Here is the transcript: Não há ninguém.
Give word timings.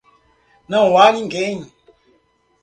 Não 0.67 0.97
há 0.97 1.11
ninguém. 1.11 1.71